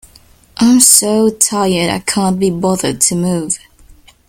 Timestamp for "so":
0.79-1.29